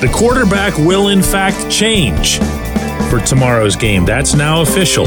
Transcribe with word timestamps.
The 0.00 0.08
quarterback 0.14 0.78
will, 0.78 1.08
in 1.08 1.24
fact, 1.24 1.68
change 1.68 2.38
for 3.10 3.18
tomorrow's 3.18 3.74
game. 3.74 4.04
That's 4.04 4.32
now 4.32 4.62
official. 4.62 5.06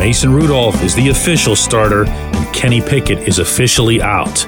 Mason 0.00 0.32
Rudolph 0.32 0.82
is 0.82 0.96
the 0.96 1.10
official 1.10 1.54
starter, 1.54 2.06
and 2.06 2.52
Kenny 2.52 2.80
Pickett 2.80 3.28
is 3.28 3.38
officially 3.38 4.02
out. 4.02 4.44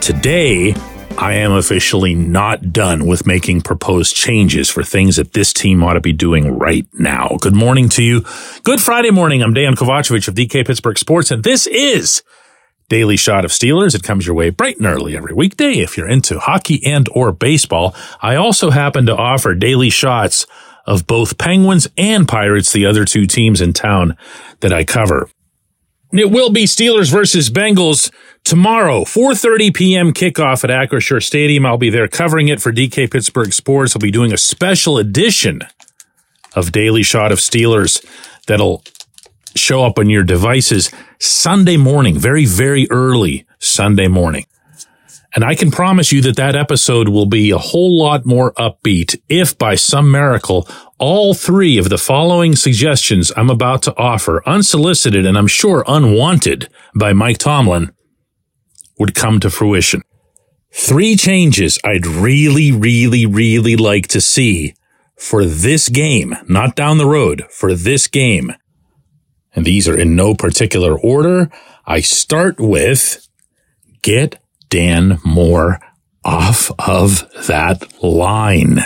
Today, 0.00 0.72
I 1.18 1.32
am 1.32 1.50
officially 1.50 2.14
not 2.14 2.72
done 2.72 3.06
with 3.06 3.26
making 3.26 3.62
proposed 3.62 4.14
changes 4.14 4.70
for 4.70 4.84
things 4.84 5.16
that 5.16 5.32
this 5.32 5.52
team 5.52 5.82
ought 5.82 5.94
to 5.94 6.00
be 6.00 6.12
doing 6.12 6.56
right 6.56 6.86
now. 6.92 7.38
Good 7.40 7.56
morning 7.56 7.88
to 7.88 8.04
you. 8.04 8.24
Good 8.62 8.80
Friday 8.80 9.10
morning. 9.10 9.42
I'm 9.42 9.52
Dejan 9.52 9.74
Kovacevic 9.74 10.28
of 10.28 10.34
DK 10.34 10.64
Pittsburgh 10.64 10.96
Sports, 10.96 11.32
and 11.32 11.42
this 11.42 11.66
is 11.66 12.22
Daily 12.90 13.16
Shot 13.16 13.44
of 13.44 13.52
Steelers. 13.52 13.94
It 13.94 14.02
comes 14.02 14.26
your 14.26 14.34
way 14.34 14.50
bright 14.50 14.76
and 14.76 14.86
early 14.86 15.16
every 15.16 15.32
weekday 15.32 15.74
if 15.74 15.96
you're 15.96 16.08
into 16.08 16.40
hockey 16.40 16.84
and 16.84 17.08
or 17.12 17.30
baseball. 17.32 17.94
I 18.20 18.34
also 18.34 18.70
happen 18.70 19.06
to 19.06 19.16
offer 19.16 19.54
daily 19.54 19.90
shots 19.90 20.44
of 20.86 21.06
both 21.06 21.38
Penguins 21.38 21.86
and 21.96 22.26
Pirates, 22.26 22.72
the 22.72 22.84
other 22.86 23.04
two 23.04 23.26
teams 23.26 23.60
in 23.60 23.72
town 23.72 24.16
that 24.58 24.72
I 24.72 24.82
cover. 24.82 25.30
It 26.12 26.32
will 26.32 26.50
be 26.50 26.64
Steelers 26.64 27.12
versus 27.12 27.48
Bengals 27.48 28.10
tomorrow, 28.42 29.04
4:30 29.04 29.72
p.m. 29.72 30.12
kickoff 30.12 30.64
at 30.64 30.70
Acrisure 30.70 31.22
Stadium. 31.22 31.64
I'll 31.64 31.78
be 31.78 31.90
there 31.90 32.08
covering 32.08 32.48
it 32.48 32.60
for 32.60 32.72
DK 32.72 33.08
Pittsburgh 33.08 33.52
Sports. 33.52 33.94
I'll 33.94 34.00
be 34.00 34.10
doing 34.10 34.32
a 34.32 34.36
special 34.36 34.98
edition 34.98 35.60
of 36.56 36.72
Daily 36.72 37.04
Shot 37.04 37.30
of 37.30 37.38
Steelers 37.38 38.04
that'll 38.48 38.82
show 39.60 39.84
up 39.84 39.98
on 39.98 40.10
your 40.10 40.24
devices 40.24 40.90
Sunday 41.18 41.76
morning, 41.76 42.18
very, 42.18 42.44
very 42.44 42.88
early 42.90 43.46
Sunday 43.58 44.08
morning. 44.08 44.46
And 45.34 45.44
I 45.44 45.54
can 45.54 45.70
promise 45.70 46.10
you 46.10 46.20
that 46.22 46.36
that 46.36 46.56
episode 46.56 47.08
will 47.08 47.26
be 47.26 47.50
a 47.50 47.58
whole 47.58 47.96
lot 47.96 48.26
more 48.26 48.52
upbeat 48.54 49.20
if 49.28 49.56
by 49.56 49.76
some 49.76 50.10
miracle 50.10 50.68
all 50.98 51.34
three 51.34 51.78
of 51.78 51.88
the 51.88 51.98
following 51.98 52.56
suggestions 52.56 53.32
I'm 53.36 53.48
about 53.48 53.82
to 53.82 53.96
offer, 53.96 54.42
unsolicited 54.44 55.24
and 55.24 55.38
I'm 55.38 55.46
sure 55.46 55.84
unwanted 55.86 56.68
by 56.94 57.12
Mike 57.12 57.38
Tomlin, 57.38 57.92
would 58.98 59.14
come 59.14 59.40
to 59.40 59.50
fruition. 59.50 60.02
Three 60.72 61.16
changes 61.16 61.78
I'd 61.84 62.06
really, 62.06 62.70
really, 62.70 63.24
really 63.24 63.76
like 63.76 64.08
to 64.08 64.20
see 64.20 64.74
for 65.16 65.44
this 65.44 65.88
game, 65.88 66.34
not 66.48 66.76
down 66.76 66.98
the 66.98 67.06
road, 67.06 67.46
for 67.50 67.74
this 67.74 68.08
game 68.08 68.52
and 69.54 69.64
these 69.64 69.88
are 69.88 69.96
in 69.96 70.16
no 70.16 70.34
particular 70.34 70.98
order. 70.98 71.50
I 71.86 72.00
start 72.00 72.60
with 72.60 73.26
get 74.02 74.40
Dan 74.68 75.18
Moore 75.24 75.80
off 76.24 76.70
of 76.78 77.28
that 77.46 78.02
line. 78.02 78.78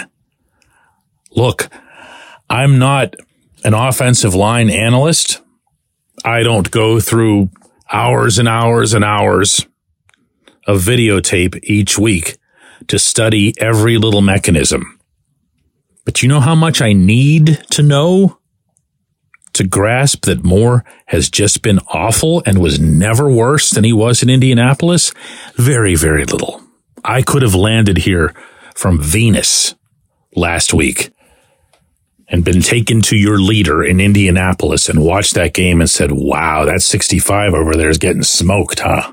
Look, 1.33 1.69
I'm 2.49 2.79
not 2.79 3.17
an 3.65 3.75
offensive 3.75 4.35
line 4.35 4.71
analyst. 4.71 5.41
I 6.25 6.43
don't 6.43 6.71
go 6.71 7.01
through 7.01 7.51
hours 7.93 8.39
and 8.39 8.49
hours 8.49 8.95
and 8.95 9.05
hours 9.05 9.67
of 10.67 10.81
videotape 10.81 11.59
each 11.65 11.99
week 11.99 12.39
to 12.89 12.99
study 12.99 13.55
every 13.59 13.99
little 13.99 14.23
mechanism. 14.23 14.99
But 16.05 16.23
you 16.23 16.29
know 16.29 16.41
how 16.41 16.55
much 16.55 16.81
I 16.81 16.93
need 16.93 17.65
to 17.71 17.83
know 17.83 18.39
to 19.55 19.65
grasp 19.65 20.25
that 20.27 20.45
Moore 20.45 20.85
has 21.07 21.31
just 21.31 21.63
been 21.63 21.79
awful 21.89 22.43
and 22.47 22.59
was 22.59 22.79
never 22.79 23.31
worse 23.31 23.71
than 23.71 23.85
he 23.85 23.93
was 23.93 24.23
in 24.23 24.31
Indianapolis? 24.31 25.13
Very, 25.57 25.95
very 25.95 26.25
little. 26.25 26.63
I 27.05 27.23
could 27.23 27.43
have 27.43 27.55
landed 27.55 27.99
here 27.99 28.35
from 28.75 29.01
Venus 29.01 29.75
last 30.35 30.75
week 30.75 31.11
and 32.29 32.45
been 32.45 32.63
taken 32.63 33.03
to 33.03 33.17
your 33.17 33.39
leader 33.39 33.83
in 33.85 34.01
Indianapolis 34.01 34.89
and 34.89 35.05
watched 35.05 35.35
that 35.35 35.55
game 35.55 35.81
and 35.81 35.91
said, 35.91 36.11
wow, 36.13 36.65
that 36.65 36.83
65 36.83 37.55
over 37.55 37.75
there 37.75 37.91
is 37.91 37.99
getting 37.99 38.23
smoked, 38.23 38.81
huh? 38.81 39.13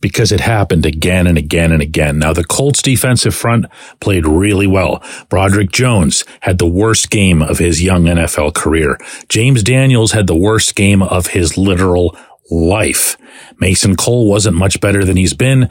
Because 0.00 0.32
it 0.32 0.40
happened 0.40 0.86
again 0.86 1.26
and 1.26 1.38
again 1.38 1.72
and 1.72 1.82
again. 1.82 2.18
Now 2.18 2.32
the 2.32 2.44
Colts 2.44 2.82
defensive 2.82 3.34
front 3.34 3.66
played 4.00 4.26
really 4.26 4.66
well. 4.66 5.02
Broderick 5.28 5.72
Jones 5.72 6.24
had 6.40 6.58
the 6.58 6.68
worst 6.68 7.10
game 7.10 7.42
of 7.42 7.58
his 7.58 7.82
young 7.82 8.04
NFL 8.04 8.54
career. 8.54 8.98
James 9.28 9.62
Daniels 9.62 10.12
had 10.12 10.26
the 10.26 10.36
worst 10.36 10.74
game 10.74 11.02
of 11.02 11.28
his 11.28 11.56
literal 11.56 12.16
life. 12.50 13.16
Mason 13.58 13.96
Cole 13.96 14.28
wasn't 14.28 14.56
much 14.56 14.80
better 14.80 15.04
than 15.04 15.16
he's 15.16 15.34
been. 15.34 15.70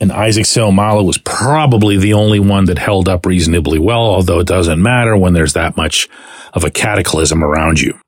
And 0.00 0.12
Isaac 0.12 0.44
Seumalo 0.44 1.04
was 1.04 1.18
probably 1.18 1.96
the 1.96 2.14
only 2.14 2.40
one 2.40 2.66
that 2.66 2.78
held 2.78 3.08
up 3.08 3.24
reasonably 3.24 3.78
well, 3.78 4.00
although 4.00 4.40
it 4.40 4.46
doesn't 4.46 4.82
matter 4.82 5.16
when 5.16 5.32
there's 5.32 5.52
that 5.52 5.76
much 5.76 6.08
of 6.52 6.64
a 6.64 6.70
cataclysm 6.70 7.42
around 7.42 7.80
you. 7.80 7.98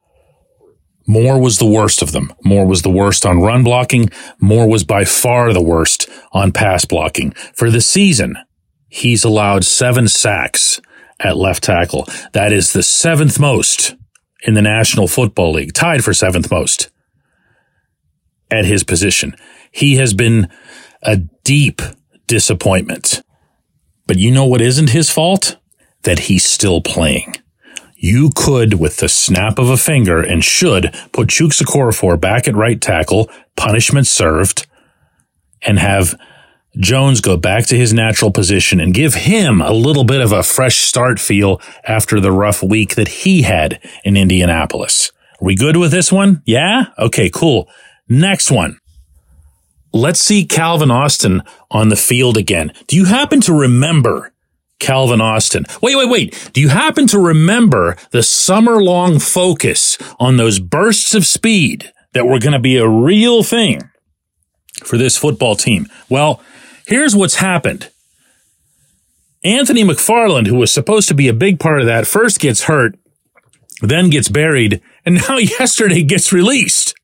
Moore 1.06 1.40
was 1.40 1.58
the 1.58 1.66
worst 1.66 2.02
of 2.02 2.12
them. 2.12 2.32
Moore 2.44 2.66
was 2.66 2.82
the 2.82 2.90
worst 2.90 3.24
on 3.24 3.40
run 3.40 3.62
blocking. 3.62 4.10
Moore 4.40 4.68
was 4.68 4.84
by 4.84 5.04
far 5.04 5.52
the 5.52 5.62
worst 5.62 6.08
on 6.32 6.52
pass 6.52 6.84
blocking. 6.84 7.30
For 7.54 7.70
the 7.70 7.80
season, 7.80 8.36
he's 8.88 9.24
allowed 9.24 9.64
seven 9.64 10.08
sacks 10.08 10.80
at 11.20 11.36
left 11.36 11.62
tackle. 11.62 12.08
That 12.32 12.52
is 12.52 12.72
the 12.72 12.82
seventh 12.82 13.38
most 13.38 13.94
in 14.42 14.54
the 14.54 14.62
National 14.62 15.08
Football 15.08 15.52
League, 15.52 15.72
tied 15.72 16.04
for 16.04 16.12
seventh 16.12 16.50
most 16.50 16.90
at 18.50 18.64
his 18.64 18.82
position. 18.84 19.34
He 19.70 19.96
has 19.96 20.12
been 20.12 20.48
a 21.02 21.16
deep 21.44 21.82
disappointment. 22.26 23.22
But 24.06 24.18
you 24.18 24.30
know 24.30 24.46
what 24.46 24.60
isn't 24.60 24.90
his 24.90 25.10
fault? 25.10 25.56
That 26.02 26.20
he's 26.20 26.44
still 26.44 26.80
playing 26.80 27.36
you 28.06 28.30
could, 28.34 28.74
with 28.74 28.98
the 28.98 29.08
snap 29.08 29.58
of 29.58 29.68
a 29.68 29.76
finger, 29.76 30.22
and 30.22 30.44
should 30.44 30.94
put 31.12 31.28
Okorafor 31.28 32.20
back 32.20 32.46
at 32.46 32.54
right 32.54 32.80
tackle, 32.80 33.28
punishment 33.56 34.06
served, 34.06 34.66
and 35.62 35.78
have 35.78 36.14
Jones 36.78 37.20
go 37.20 37.36
back 37.36 37.66
to 37.66 37.76
his 37.76 37.92
natural 37.92 38.30
position 38.30 38.80
and 38.80 38.94
give 38.94 39.14
him 39.14 39.60
a 39.60 39.72
little 39.72 40.04
bit 40.04 40.20
of 40.20 40.30
a 40.30 40.42
fresh 40.44 40.76
start 40.76 41.18
feel 41.18 41.60
after 41.84 42.20
the 42.20 42.30
rough 42.30 42.62
week 42.62 42.94
that 42.94 43.08
he 43.08 43.42
had 43.42 43.80
in 44.04 44.16
Indianapolis. 44.16 45.10
Are 45.40 45.44
we 45.44 45.56
good 45.56 45.76
with 45.76 45.90
this 45.90 46.12
one? 46.12 46.42
Yeah? 46.46 46.86
Okay, 46.98 47.28
cool. 47.28 47.68
Next 48.08 48.50
one. 48.52 48.78
Let's 49.92 50.20
see 50.20 50.44
Calvin 50.44 50.90
Austin 50.90 51.42
on 51.70 51.88
the 51.88 51.96
field 51.96 52.36
again. 52.36 52.72
Do 52.86 52.96
you 52.96 53.06
happen 53.06 53.40
to 53.42 53.52
remember 53.52 54.32
Calvin 54.78 55.20
Austin? 55.20 55.64
Wait, 55.80 55.96
wait, 55.96 56.08
wait. 56.08 56.50
Do 56.52 56.60
you 56.60 56.68
happen 56.68 57.06
to 57.08 57.18
remember 57.18 57.96
the 58.10 58.22
summer 58.22 58.82
long 58.82 59.18
focus 59.18 59.98
on 60.18 60.36
those 60.36 60.58
bursts 60.58 61.14
of 61.14 61.26
speed 61.26 61.92
that 62.12 62.26
were 62.26 62.38
going 62.38 62.52
to 62.52 62.58
be 62.58 62.76
a 62.76 62.88
real 62.88 63.42
thing 63.42 63.90
for 64.84 64.98
this 64.98 65.16
football 65.16 65.56
team? 65.56 65.86
Well, 66.08 66.42
here's 66.86 67.16
what's 67.16 67.36
happened. 67.36 67.90
Anthony 69.44 69.84
McFarland, 69.84 70.48
who 70.48 70.56
was 70.56 70.72
supposed 70.72 71.08
to 71.08 71.14
be 71.14 71.28
a 71.28 71.32
big 71.32 71.60
part 71.60 71.80
of 71.80 71.86
that, 71.86 72.06
first 72.06 72.40
gets 72.40 72.64
hurt, 72.64 72.98
then 73.80 74.10
gets 74.10 74.28
buried, 74.28 74.80
and 75.04 75.16
now 75.16 75.36
yesterday 75.38 76.02
gets 76.02 76.32
released. 76.32 76.94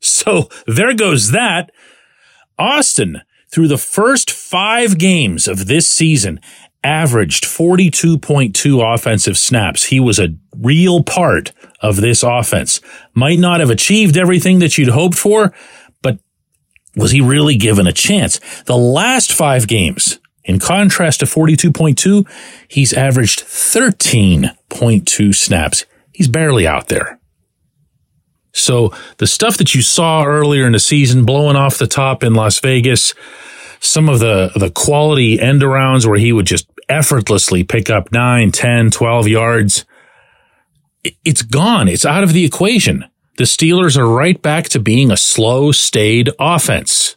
So 0.00 0.48
there 0.66 0.94
goes 0.94 1.30
that. 1.30 1.70
Austin, 2.58 3.22
through 3.52 3.68
the 3.68 3.78
first 3.78 4.30
five 4.30 4.98
games 4.98 5.46
of 5.46 5.66
this 5.66 5.86
season, 5.86 6.40
averaged 6.84 7.44
42.2 7.44 8.94
offensive 8.94 9.38
snaps. 9.38 9.84
He 9.84 10.00
was 10.00 10.18
a 10.18 10.34
real 10.56 11.02
part 11.02 11.52
of 11.80 11.96
this 11.96 12.22
offense. 12.22 12.80
Might 13.14 13.38
not 13.38 13.60
have 13.60 13.70
achieved 13.70 14.16
everything 14.16 14.58
that 14.60 14.76
you'd 14.78 14.88
hoped 14.88 15.16
for, 15.16 15.52
but 16.02 16.18
was 16.96 17.10
he 17.12 17.20
really 17.20 17.56
given 17.56 17.86
a 17.86 17.92
chance? 17.92 18.40
The 18.64 18.76
last 18.76 19.32
five 19.32 19.68
games, 19.68 20.18
in 20.44 20.58
contrast 20.58 21.20
to 21.20 21.26
42.2, 21.26 22.26
he's 22.68 22.92
averaged 22.92 23.40
13.2 23.40 25.34
snaps. 25.34 25.84
He's 26.12 26.28
barely 26.28 26.66
out 26.66 26.88
there. 26.88 27.20
So 28.52 28.92
the 29.16 29.26
stuff 29.26 29.56
that 29.58 29.74
you 29.74 29.82
saw 29.82 30.24
earlier 30.24 30.66
in 30.66 30.72
the 30.72 30.78
season 30.78 31.24
blowing 31.24 31.56
off 31.56 31.78
the 31.78 31.86
top 31.86 32.22
in 32.22 32.34
Las 32.34 32.60
Vegas, 32.60 33.14
some 33.80 34.08
of 34.08 34.20
the, 34.20 34.52
the 34.54 34.70
quality 34.70 35.40
end 35.40 35.62
arounds 35.62 36.06
where 36.06 36.18
he 36.18 36.32
would 36.32 36.46
just 36.46 36.68
effortlessly 36.92 37.64
pick 37.64 37.90
up 37.90 38.12
9, 38.12 38.52
10, 38.52 38.90
12 38.90 39.28
yards, 39.28 39.84
it's 41.24 41.42
gone. 41.42 41.88
It's 41.88 42.06
out 42.06 42.22
of 42.22 42.32
the 42.32 42.44
equation. 42.44 43.04
The 43.38 43.44
Steelers 43.44 43.96
are 43.96 44.06
right 44.06 44.40
back 44.40 44.68
to 44.68 44.78
being 44.78 45.10
a 45.10 45.16
slow, 45.16 45.72
staid 45.72 46.30
offense. 46.38 47.16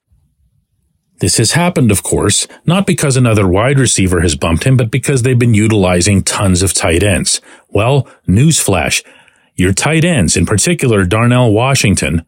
This 1.20 1.38
has 1.38 1.54
happened, 1.54 1.92
of 1.92 2.04
course, 2.04 2.48
not 2.66 2.86
because 2.86 3.16
another 3.16 3.48
wide 3.48 3.80
receiver 3.80 4.22
has 4.22 4.36
bumped 4.36 4.64
him, 4.64 4.76
but 4.76 4.92
because 4.92 5.22
they've 5.22 5.40
been 5.40 5.54
utilizing 5.54 6.24
tons 6.24 6.62
of 6.62 6.74
tight 6.74 7.04
ends. 7.04 7.42
Well, 7.70 8.08
newsflash. 8.28 9.04
Your 9.56 9.72
tight 9.72 10.04
ends, 10.04 10.36
in 10.36 10.46
particular 10.46 11.06
Darnell 11.06 11.54
Washington, 11.54 12.26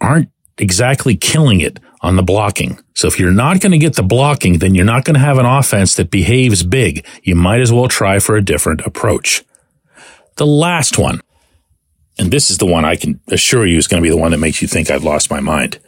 aren't 0.00 0.30
exactly 0.58 1.16
killing 1.16 1.60
it 1.60 1.80
on 2.02 2.16
the 2.16 2.22
blocking. 2.22 2.78
So 2.94 3.06
if 3.06 3.18
you're 3.18 3.30
not 3.30 3.60
going 3.60 3.72
to 3.72 3.78
get 3.78 3.96
the 3.96 4.02
blocking, 4.02 4.58
then 4.58 4.74
you're 4.74 4.84
not 4.84 5.04
going 5.04 5.14
to 5.14 5.20
have 5.20 5.38
an 5.38 5.46
offense 5.46 5.94
that 5.96 6.10
behaves 6.10 6.62
big. 6.62 7.06
You 7.22 7.34
might 7.34 7.60
as 7.60 7.72
well 7.72 7.88
try 7.88 8.18
for 8.18 8.36
a 8.36 8.44
different 8.44 8.80
approach. 8.86 9.44
The 10.36 10.46
last 10.46 10.98
one, 10.98 11.20
and 12.18 12.30
this 12.30 12.50
is 12.50 12.58
the 12.58 12.66
one 12.66 12.84
I 12.84 12.96
can 12.96 13.20
assure 13.28 13.66
you 13.66 13.78
is 13.78 13.86
going 13.86 14.02
to 14.02 14.06
be 14.06 14.10
the 14.10 14.20
one 14.20 14.30
that 14.30 14.38
makes 14.38 14.62
you 14.62 14.68
think 14.68 14.90
I've 14.90 15.04
lost 15.04 15.30
my 15.30 15.40
mind. 15.40 15.78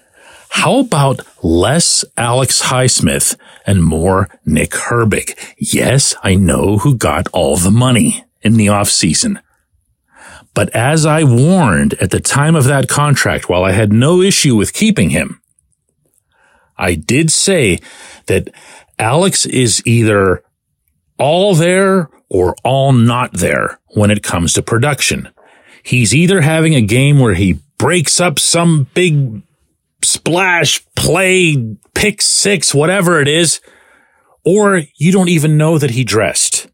How 0.51 0.81
about 0.81 1.21
less 1.43 2.05
Alex 2.17 2.63
Highsmith 2.65 3.37
and 3.67 3.83
more 3.83 4.29
Nick 4.45 4.73
Herbig? 4.73 5.35
Yes, 5.57 6.15
I 6.23 6.35
know 6.35 6.79
who 6.79 6.95
got 6.95 7.27
all 7.33 7.57
the 7.57 7.71
money 7.71 8.25
in 8.43 8.59
the 8.59 8.67
offseason. 8.67 9.41
But 10.55 10.69
as 10.77 11.07
I 11.07 11.25
warned 11.25 11.95
at 11.95 12.11
the 12.11 12.21
time 12.21 12.55
of 12.55 12.65
that 12.65 12.89
contract, 12.89 13.49
while 13.49 13.65
I 13.65 13.73
had 13.73 13.93
no 13.93 14.21
issue 14.21 14.55
with 14.55 14.75
keeping 14.75 15.11
him, 15.11 15.41
I 16.77 16.95
did 16.95 17.31
say 17.31 17.79
that 18.27 18.49
Alex 18.99 19.47
is 19.47 19.83
either 19.87 20.43
all 21.19 21.55
there 21.55 22.11
or 22.29 22.57
all 22.65 22.93
not 22.93 23.33
there 23.33 23.79
when 23.89 24.11
it 24.11 24.23
comes 24.23 24.55
to 24.55 24.63
production. 24.63 25.29
He's 25.83 26.15
either 26.15 26.41
having 26.41 26.75
a 26.75 26.81
game 26.81 27.19
where 27.19 27.35
he 27.35 27.61
breaks 27.79 28.21
up 28.21 28.39
some 28.39 28.87
big 28.95 29.43
splash 30.03 30.85
play, 30.95 31.77
pick 31.95 32.23
six, 32.23 32.75
whatever 32.75 33.21
it 33.21 33.29
is, 33.29 33.61
or 34.45 34.83
you 34.97 35.13
don't 35.13 35.29
even 35.29 35.57
know 35.57 35.79
that 35.79 35.91
he 35.91 36.05
dressed. 36.05 36.69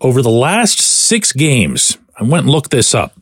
Over 0.00 0.22
the 0.22 0.30
last 0.30 0.78
six 0.80 1.32
games, 1.32 1.98
I 2.18 2.24
went 2.24 2.44
and 2.44 2.52
looked 2.52 2.70
this 2.70 2.94
up. 2.94 3.12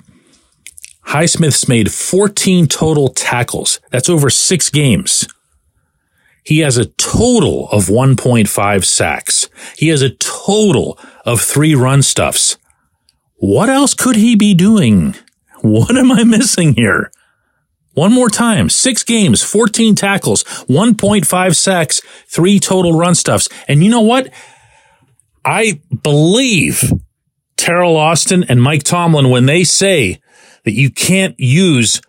Highsmith's 1.07 1.69
made 1.69 1.93
14 1.93 2.67
total 2.67 3.09
tackles. 3.09 3.79
That's 3.91 4.09
over 4.09 4.31
six 4.31 4.71
games. 4.71 5.29
He 6.45 6.59
has 6.59 6.77
a 6.77 6.87
total 6.87 7.69
of 7.71 7.87
1.5 7.87 8.85
sacks. 8.85 9.49
He 9.77 9.89
has 9.89 10.03
a 10.03 10.11
total 10.11 10.99
of 11.25 11.41
three 11.41 11.75
run 11.75 12.03
stuffs. 12.03 12.59
What 13.37 13.69
else 13.69 13.95
could 13.95 14.17
he 14.17 14.37
be 14.37 14.55
doing? 14.55 15.17
What 15.63 15.97
am 15.97 16.13
I 16.13 16.25
missing 16.25 16.75
here? 16.75 17.11
One 17.95 18.13
more 18.13 18.29
time. 18.29 18.69
Six 18.69 19.03
games, 19.03 19.43
14 19.43 19.95
tackles, 19.95 20.45
1.5 20.45 21.57
sacks, 21.57 22.03
three 22.27 22.61
total 22.61 22.99
run 22.99 23.15
stuffs. 23.15 23.49
And 23.67 23.83
you 23.83 23.89
know 23.89 24.03
what? 24.03 24.29
I 25.43 25.81
believe 26.03 26.93
Teryl 27.57 27.97
Austin 27.97 28.45
and 28.45 28.61
Mike 28.61 28.83
Tomlin 28.83 29.31
when 29.31 29.47
they 29.47 29.65
say 29.65 30.21
that 30.65 30.73
you 30.73 30.91
can't 30.91 31.39
use 31.41 32.03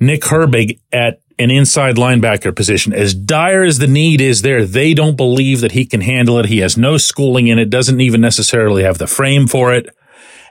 Nick 0.00 0.22
Herbig 0.22 0.80
at 0.90 1.20
an 1.38 1.50
inside 1.50 1.96
linebacker 1.96 2.54
position. 2.54 2.92
As 2.92 3.14
dire 3.14 3.62
as 3.62 3.78
the 3.78 3.86
need 3.86 4.20
is 4.20 4.42
there, 4.42 4.64
they 4.64 4.94
don't 4.94 5.16
believe 5.16 5.60
that 5.60 5.72
he 5.72 5.86
can 5.86 6.00
handle 6.00 6.38
it. 6.38 6.46
He 6.46 6.58
has 6.58 6.76
no 6.76 6.96
schooling 6.96 7.46
in 7.46 7.58
it, 7.58 7.70
doesn't 7.70 8.00
even 8.00 8.20
necessarily 8.20 8.82
have 8.82 8.98
the 8.98 9.06
frame 9.06 9.46
for 9.46 9.72
it. 9.72 9.88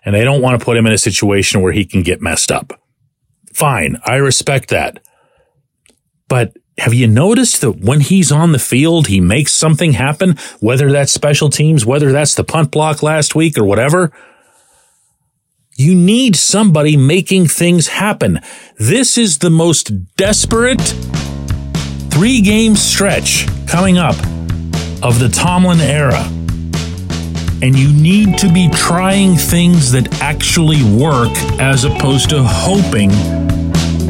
And 0.05 0.15
they 0.15 0.23
don't 0.23 0.41
want 0.41 0.59
to 0.59 0.63
put 0.63 0.77
him 0.77 0.87
in 0.87 0.93
a 0.93 0.97
situation 0.97 1.61
where 1.61 1.73
he 1.73 1.83
can 1.83 2.03
get 2.03 2.21
messed 2.21 2.51
up. 2.51 2.79
Fine. 3.53 3.97
I 4.05 4.15
respect 4.15 4.69
that. 4.69 5.03
But 6.29 6.53
have 6.77 6.93
you 6.93 7.07
noticed 7.07 7.61
that 7.61 7.71
when 7.71 8.01
he's 8.01 8.31
on 8.31 8.51
the 8.51 8.59
field, 8.59 9.07
he 9.07 9.19
makes 9.19 9.53
something 9.53 9.93
happen, 9.93 10.37
whether 10.59 10.91
that's 10.91 11.11
special 11.11 11.49
teams, 11.49 11.85
whether 11.85 12.11
that's 12.11 12.35
the 12.35 12.43
punt 12.43 12.71
block 12.71 13.01
last 13.01 13.35
week 13.35 13.57
or 13.57 13.63
whatever? 13.63 14.13
You 15.79 15.93
need 15.93 16.35
somebody 16.35 16.97
making 16.97 17.49
things 17.49 17.87
happen. 17.87 18.39
This 18.79 19.15
is 19.15 19.37
the 19.37 19.51
most 19.51 20.15
desperate 20.15 20.81
three 22.09 22.41
game 22.41 22.75
stretch 22.75 23.45
coming 23.67 23.99
up 23.99 24.15
of 25.03 25.19
the 25.19 25.29
Tomlin 25.31 25.79
era. 25.79 26.23
And 27.61 27.77
you 27.77 27.93
need 27.93 28.39
to 28.39 28.51
be 28.51 28.71
trying 28.73 29.35
things 29.35 29.91
that 29.91 30.19
actually 30.19 30.81
work 30.83 31.37
as 31.59 31.83
opposed 31.83 32.31
to 32.31 32.41
hoping 32.41 33.09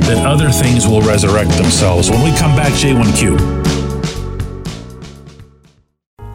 that 0.07 0.25
other 0.25 0.49
things 0.49 0.87
will 0.87 1.01
resurrect 1.01 1.49
themselves. 1.57 2.09
When 2.09 2.23
we 2.23 2.33
come 2.37 2.55
back, 2.55 2.71
J1Q. 2.71 3.56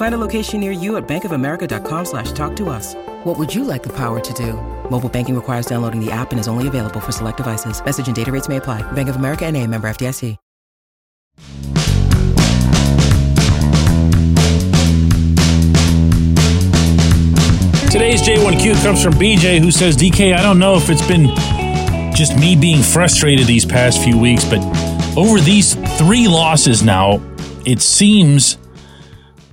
Find 0.00 0.14
a 0.14 0.26
location 0.26 0.60
near 0.60 0.72
you 0.72 0.96
at 0.96 1.06
bankofamerica.com 1.06 2.04
slash 2.06 2.32
talk 2.32 2.56
to 2.56 2.70
us. 2.70 2.94
What 3.24 3.38
would 3.38 3.54
you 3.54 3.64
like 3.64 3.82
the 3.82 3.94
power 3.94 4.18
to 4.18 4.32
do? 4.32 4.54
Mobile 4.90 5.10
banking 5.10 5.34
requires 5.34 5.66
downloading 5.66 6.02
the 6.02 6.10
app 6.10 6.30
and 6.30 6.40
is 6.40 6.48
only 6.48 6.68
available 6.68 7.00
for 7.00 7.12
select 7.12 7.36
devices. 7.36 7.84
Message 7.84 8.06
and 8.06 8.16
data 8.16 8.32
rates 8.32 8.48
may 8.48 8.56
apply. 8.56 8.80
Bank 8.92 9.10
of 9.10 9.16
America 9.16 9.44
and 9.44 9.58
a 9.58 9.66
member 9.66 9.90
FDIC. 9.90 10.38
Today's 17.90 18.22
J1Q 18.22 18.82
comes 18.82 19.04
from 19.04 19.12
BJ, 19.14 19.58
who 19.58 19.70
says, 19.70 19.98
DK, 19.98 20.34
I 20.34 20.40
don't 20.40 20.58
know 20.58 20.76
if 20.76 20.88
it's 20.88 21.06
been 21.06 21.26
just 22.14 22.38
me 22.38 22.56
being 22.56 22.82
frustrated 22.82 23.46
these 23.46 23.66
past 23.66 24.02
few 24.02 24.18
weeks, 24.18 24.46
but 24.46 24.60
over 25.18 25.40
these 25.40 25.74
three 25.98 26.26
losses 26.26 26.82
now, 26.82 27.20
it 27.66 27.82
seems 27.82 28.56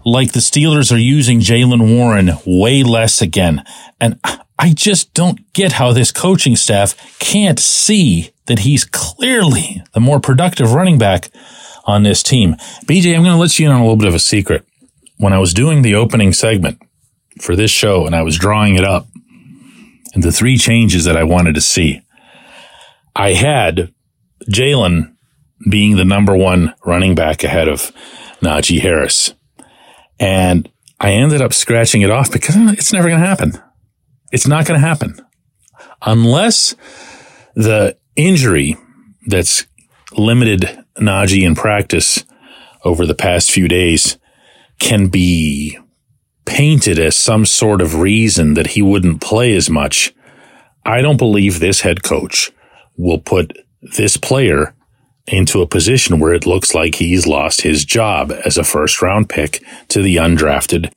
like 0.08 0.32
the 0.32 0.40
Steelers 0.40 0.90
are 0.92 0.98
using 0.98 1.42
Jaylen 1.42 1.94
Warren 1.94 2.32
way 2.46 2.82
less 2.82 3.22
again. 3.22 3.64
And 4.00 4.20
I 4.58 4.74
just 4.74 5.14
don't 5.14 5.52
get 5.52 5.74
how 5.74 5.92
this 5.92 6.14
coaching 6.14 6.56
staff 6.56 6.96
can't 7.20 7.60
see 7.60 8.32
that 8.46 8.60
he's 8.60 8.86
clearly 8.86 9.84
the 9.94 10.00
more 10.00 10.22
productive 10.22 10.72
running 10.72 10.98
back 10.98 11.30
on 11.84 12.04
this 12.04 12.24
team. 12.24 12.54
BJ, 12.86 13.14
I'm 13.14 13.24
going 13.24 13.36
to 13.36 13.40
let 13.40 13.60
you 13.60 13.66
in 13.66 13.72
on 13.74 13.82
a 13.82 13.84
little 13.84 13.98
bit 13.98 14.08
of 14.08 14.16
a 14.16 14.20
secret. 14.20 14.66
When 15.18 15.34
I 15.34 15.40
was 15.40 15.54
doing 15.54 15.82
the 15.82 15.96
opening 15.96 16.32
segment 16.32 16.82
for 17.42 17.58
this 17.58 17.72
show 17.72 18.06
and 18.06 18.16
I 18.16 18.22
was 18.22 18.38
drawing 18.38 18.78
it 18.78 18.86
up 18.86 19.08
and 20.14 20.24
the 20.24 20.32
three 20.32 20.58
changes 20.58 21.04
that 21.04 21.18
I 21.18 21.26
wanted 21.26 21.56
to 21.56 21.62
see, 21.62 22.02
I 23.14 23.34
had 23.34 23.94
Jaylen 24.50 25.16
being 25.70 25.98
the 25.98 26.06
number 26.06 26.38
one 26.38 26.76
running 26.86 27.14
back 27.14 27.44
ahead 27.44 27.68
of 27.68 27.92
Najee 28.42 28.80
Harris. 28.80 29.34
And 30.20 30.70
I 31.00 31.12
ended 31.12 31.42
up 31.42 31.54
scratching 31.54 32.02
it 32.02 32.10
off 32.10 32.32
because 32.32 32.56
eh, 32.56 32.74
it's 32.74 32.94
never 32.94 33.08
going 33.08 33.22
to 33.22 33.28
happen. 33.28 33.54
It's 34.32 34.48
not 34.48 34.66
going 34.66 34.80
to 34.80 34.86
happen 34.86 35.20
unless 36.02 36.76
the 37.56 37.98
injury 38.16 38.76
that's 39.26 39.66
limited 40.14 40.86
Najee 41.00 41.46
in 41.46 41.56
practice 41.56 42.24
over 42.84 43.06
the 43.06 43.16
past 43.16 43.52
few 43.52 43.68
days 43.68 44.18
can 44.80 45.08
be 45.08 45.78
painted 46.46 46.98
as 46.98 47.16
some 47.16 47.46
sort 47.46 47.82
of 47.82 48.00
reason 48.00 48.54
that 48.54 48.68
he 48.68 48.82
wouldn't 48.82 49.22
play 49.22 49.56
as 49.56 49.70
much. 49.70 50.14
I 50.86 51.02
don't 51.02 51.18
believe 51.18 51.60
this 51.60 51.82
head 51.82 52.04
coach 52.04 52.52
will 52.96 53.20
put 53.20 53.58
this 53.82 54.18
player 54.18 54.74
into 55.28 55.62
a 55.62 55.68
position 55.68 56.20
where 56.20 56.34
it 56.34 56.46
looks 56.46 56.74
like 56.74 56.96
he's 56.96 57.28
lost 57.28 57.62
his 57.62 57.84
job 57.84 58.32
as 58.46 58.58
a 58.58 58.64
first 58.64 59.02
round 59.02 59.30
pick 59.30 59.64
to 59.90 60.02
the 60.02 60.16
undrafted 60.16 60.92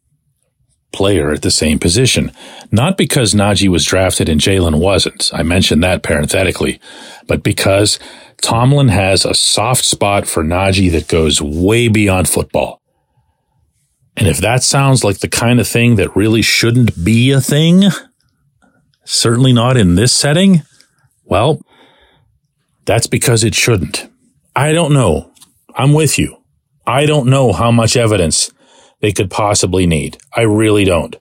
player 0.92 1.30
at 1.30 1.42
the 1.42 1.50
same 1.50 1.78
position. 1.78 2.32
Not 2.70 2.96
because 2.96 3.34
Najee 3.34 3.68
was 3.68 3.84
drafted 3.84 4.28
and 4.28 4.40
Jaylen 4.40 4.78
wasn't. 4.80 5.30
I 5.32 5.42
mentioned 5.42 5.82
that 5.82 6.02
parenthetically, 6.02 6.80
but 7.26 7.42
because 7.42 7.98
Tomlin 8.40 8.88
has 8.88 9.24
a 9.24 9.34
soft 9.34 9.84
spot 9.84 10.26
for 10.26 10.42
Najee 10.42 10.90
that 10.92 11.08
goes 11.08 11.40
way 11.42 11.88
beyond 11.88 12.28
football. 12.28 12.80
And 14.16 14.28
if 14.28 14.38
that 14.38 14.62
sounds 14.62 15.04
like 15.04 15.18
the 15.18 15.28
kind 15.28 15.60
of 15.60 15.68
thing 15.68 15.96
that 15.96 16.14
really 16.16 16.42
shouldn't 16.42 17.04
be 17.04 17.30
a 17.30 17.40
thing, 17.40 17.84
certainly 19.04 19.52
not 19.52 19.76
in 19.76 19.94
this 19.94 20.12
setting, 20.12 20.62
well, 21.24 21.62
that's 22.84 23.06
because 23.06 23.44
it 23.44 23.54
shouldn't. 23.54 24.08
I 24.54 24.72
don't 24.72 24.92
know. 24.92 25.32
I'm 25.74 25.92
with 25.92 26.18
you. 26.18 26.36
I 26.86 27.06
don't 27.06 27.28
know 27.28 27.52
how 27.52 27.70
much 27.70 27.96
evidence 27.96 28.50
they 29.00 29.12
could 29.12 29.30
possibly 29.30 29.86
need. 29.86 30.18
I 30.34 30.42
really 30.42 30.84
don't. 30.84 31.16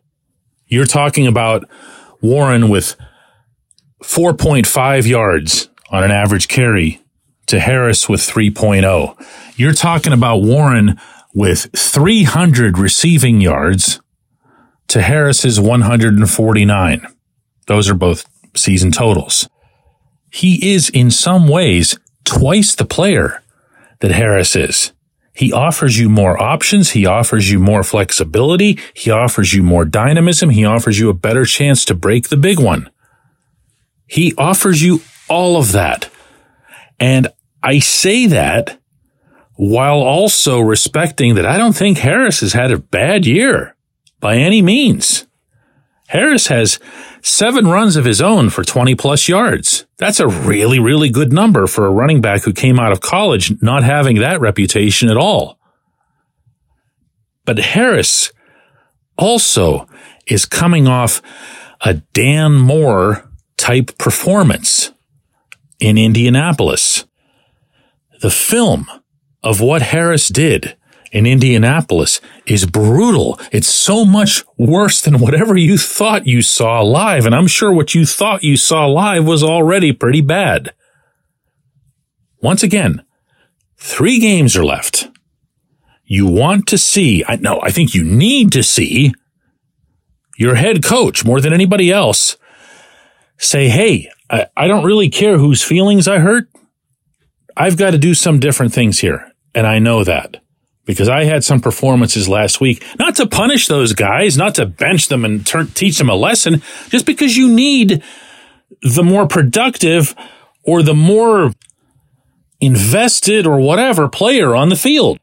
You're 0.67 0.85
talking 0.85 1.27
about 1.27 1.67
Warren 2.21 2.69
with 2.69 2.95
4.5 4.03 5.07
yards 5.07 5.69
on 5.91 6.03
an 6.03 6.11
average 6.11 6.47
carry 6.47 7.01
to 7.47 7.59
Harris 7.59 8.07
with 8.07 8.21
3.0. 8.21 9.15
You're 9.55 9.73
talking 9.73 10.13
about 10.13 10.41
Warren 10.41 10.99
with 11.33 11.69
300 11.75 12.77
receiving 12.77 13.41
yards 13.41 14.01
to 14.87 15.01
Harris's 15.01 15.59
149. 15.59 17.07
Those 17.67 17.89
are 17.89 17.95
both 17.95 18.25
season 18.55 18.91
totals. 18.91 19.47
He 20.31 20.73
is 20.73 20.89
in 20.89 21.11
some 21.11 21.47
ways 21.47 21.97
twice 22.29 22.75
the 22.75 22.85
player 22.85 23.41
that 23.99 24.11
Harris 24.11 24.55
is. 24.55 24.93
He 25.33 25.51
offers 25.51 25.97
you 25.97 26.09
more 26.09 26.41
options. 26.41 26.91
He 26.91 27.05
offers 27.05 27.49
you 27.49 27.59
more 27.59 27.83
flexibility. 27.83 28.77
He 28.93 29.09
offers 29.09 29.53
you 29.53 29.63
more 29.63 29.85
dynamism. 29.85 30.49
He 30.49 30.65
offers 30.65 30.99
you 30.99 31.09
a 31.09 31.13
better 31.13 31.45
chance 31.45 31.85
to 31.85 31.95
break 31.95 32.29
the 32.29 32.37
big 32.37 32.59
one. 32.59 32.89
He 34.05 34.33
offers 34.37 34.81
you 34.83 35.01
all 35.27 35.57
of 35.57 35.71
that. 35.71 36.09
And 36.99 37.29
I 37.63 37.79
say 37.79 38.27
that 38.27 38.79
while 39.55 39.99
also 39.99 40.59
respecting 40.59 41.35
that 41.35 41.45
I 41.45 41.57
don't 41.57 41.75
think 41.75 41.99
Harris 41.99 42.41
has 42.41 42.53
had 42.53 42.71
a 42.71 42.77
bad 42.77 43.25
year 43.25 43.75
by 44.19 44.35
any 44.35 44.61
means. 44.61 45.25
Harris 46.09 46.47
has 46.47 46.79
seven 47.21 47.67
runs 47.67 47.95
of 47.95 48.03
his 48.03 48.19
own 48.19 48.49
for 48.49 48.63
20 48.63 48.95
plus 48.95 49.27
yards. 49.29 49.85
That's 49.97 50.19
a 50.19 50.27
really, 50.27 50.79
really 50.79 51.09
good 51.09 51.31
number 51.31 51.67
for 51.67 51.85
a 51.85 51.91
running 51.91 52.19
back 52.19 52.43
who 52.43 52.51
came 52.51 52.79
out 52.79 52.91
of 52.91 52.99
college 52.99 53.61
not 53.61 53.83
having 53.83 54.17
that 54.17 54.41
reputation 54.41 55.07
at 55.09 55.17
all. 55.17 55.59
But 57.45 57.59
Harris 57.59 58.31
also 59.19 59.87
is 60.25 60.47
coming 60.47 60.87
off 60.87 61.21
a 61.81 61.95
Dan 62.13 62.55
Moore 62.55 63.29
type 63.57 63.95
performance 63.99 64.91
in 65.79 65.99
Indianapolis. 65.99 67.05
The 68.21 68.31
film 68.31 68.87
of 69.43 69.61
what 69.61 69.83
Harris 69.83 70.27
did 70.27 70.75
in 71.11 71.25
Indianapolis 71.25 72.21
is 72.45 72.65
brutal. 72.65 73.39
It's 73.51 73.67
so 73.67 74.05
much 74.05 74.43
worse 74.57 75.01
than 75.01 75.19
whatever 75.19 75.57
you 75.57 75.77
thought 75.77 76.27
you 76.27 76.41
saw 76.41 76.81
live. 76.81 77.25
And 77.25 77.35
I'm 77.35 77.47
sure 77.47 77.71
what 77.71 77.95
you 77.95 78.05
thought 78.05 78.43
you 78.43 78.57
saw 78.57 78.85
live 78.85 79.25
was 79.25 79.43
already 79.43 79.91
pretty 79.91 80.21
bad. 80.21 80.73
Once 82.41 82.63
again, 82.63 83.03
three 83.77 84.19
games 84.19 84.55
are 84.55 84.65
left. 84.65 85.09
You 86.05 86.25
want 86.25 86.67
to 86.67 86.77
see, 86.77 87.23
I 87.27 87.35
know, 87.35 87.59
I 87.61 87.71
think 87.71 87.93
you 87.93 88.03
need 88.03 88.51
to 88.53 88.63
see 88.63 89.13
your 90.37 90.55
head 90.55 90.83
coach 90.83 91.25
more 91.25 91.41
than 91.41 91.53
anybody 91.53 91.91
else 91.91 92.37
say, 93.37 93.69
Hey, 93.69 94.09
I, 94.29 94.47
I 94.55 94.67
don't 94.67 94.85
really 94.85 95.09
care 95.09 95.37
whose 95.37 95.63
feelings 95.63 96.07
I 96.07 96.19
hurt. 96.19 96.49
I've 97.57 97.77
got 97.77 97.91
to 97.91 97.97
do 97.97 98.13
some 98.13 98.39
different 98.39 98.73
things 98.73 98.99
here. 98.99 99.33
And 99.53 99.67
I 99.67 99.79
know 99.79 100.03
that 100.03 100.41
because 100.89 101.07
I 101.07 101.25
had 101.25 101.43
some 101.43 101.59
performances 101.59 102.27
last 102.27 102.59
week, 102.59 102.83
not 102.97 103.15
to 103.17 103.27
punish 103.27 103.67
those 103.67 103.93
guys, 103.93 104.35
not 104.35 104.55
to 104.55 104.65
bench 104.65 105.07
them 105.07 105.23
and 105.23 105.45
teach 105.75 105.99
them 105.99 106.09
a 106.09 106.15
lesson, 106.15 106.63
just 106.87 107.05
because 107.05 107.37
you 107.37 107.47
need 107.47 108.01
the 108.81 109.03
more 109.03 109.27
productive 109.27 110.15
or 110.63 110.81
the 110.81 110.95
more 110.95 111.53
invested 112.59 113.45
or 113.45 113.59
whatever 113.59 114.09
player 114.09 114.55
on 114.55 114.69
the 114.69 114.75
field. 114.75 115.19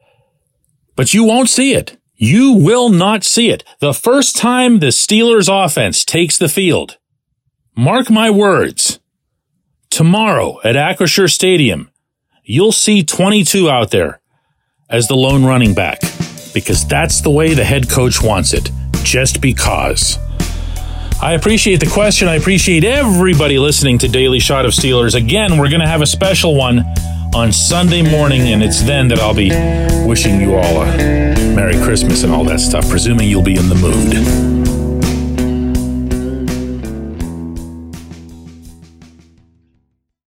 But 0.95 1.13
you 1.13 1.25
won't 1.25 1.51
see 1.51 1.75
it. 1.75 1.99
You 2.15 2.53
will 2.53 2.89
not 2.89 3.25
see 3.25 3.51
it. 3.51 3.65
The 3.81 3.93
first 3.93 4.37
time 4.37 4.79
the 4.79 4.93
Steelers 4.93 5.49
offense 5.53 6.05
takes 6.05 6.39
the 6.39 6.49
field, 6.49 6.97
mark 7.75 8.09
my 8.09 8.31
words, 8.31 9.01
tomorrow 9.91 10.61
at 10.63 10.77
Acrisure 10.77 11.29
Stadium, 11.29 11.91
you'll 12.45 12.71
see 12.71 13.03
22 13.03 13.69
out 13.69 13.91
there 13.91 14.21
as 14.88 15.09
the 15.09 15.16
lone 15.16 15.45
running 15.45 15.75
back 15.75 16.00
because 16.55 16.87
that's 16.87 17.21
the 17.21 17.31
way 17.31 17.55
the 17.55 17.64
head 17.64 17.88
coach 17.90 18.23
wants 18.23 18.52
it, 18.55 18.71
just 19.02 19.40
because. 19.40 20.19
I 21.21 21.33
appreciate 21.33 21.81
the 21.81 21.90
question. 21.90 22.28
I 22.28 22.37
appreciate 22.37 22.85
everybody 22.85 23.59
listening 23.59 23.99
to 23.99 24.09
Daily 24.09 24.38
Shot 24.38 24.64
of 24.64 24.73
Steelers. 24.73 25.14
Again, 25.14 25.59
we're 25.59 25.69
going 25.69 25.81
to 25.81 25.87
have 25.88 26.02
a 26.02 26.07
special 26.07 26.55
one 26.55 26.85
on 27.35 27.52
Sunday 27.52 28.02
morning, 28.02 28.52
and 28.52 28.62
it's 28.62 28.83
then 28.83 29.09
that 29.09 29.19
I'll 29.19 29.35
be 29.35 29.50
wishing 30.07 30.40
you 30.40 30.55
all 30.55 30.83
a 30.83 30.87
Merry 31.55 31.76
Christmas 31.83 32.23
and 32.23 32.33
all 32.33 32.45
that 32.45 32.61
stuff, 32.61 32.88
presuming 32.88 33.28
you'll 33.28 33.43
be 33.43 33.57
in 33.57 33.69
the 33.69 33.75
mood. 33.75 34.56